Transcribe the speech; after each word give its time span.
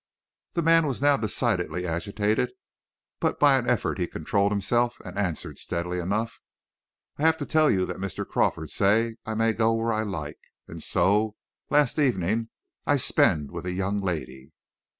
The 0.53 0.63
man 0.63 0.87
was 0.87 0.99
now 0.99 1.15
decidedly 1.15 1.85
agitated, 1.85 2.53
but 3.19 3.39
by 3.39 3.59
an 3.59 3.69
effort 3.69 3.99
he 3.99 4.07
controlled 4.07 4.51
himself 4.51 4.99
and 5.05 5.15
answered 5.15 5.59
steadily 5.59 5.99
enough: 5.99 6.39
"I 7.17 7.21
have 7.21 7.37
tell 7.47 7.69
you 7.69 7.85
that 7.85 7.97
Mr. 7.99 8.27
Crawford 8.27 8.71
say 8.71 9.17
I 9.27 9.35
may 9.35 9.53
go 9.53 9.75
wherever 9.75 9.93
I 10.01 10.01
like. 10.01 10.39
And 10.67 10.81
so, 10.81 11.35
last 11.69 11.99
evening 11.99 12.49
I 12.87 12.95
spend 12.97 13.51
with 13.51 13.67
a 13.67 13.73
young 13.73 14.01
lady." 14.01 14.49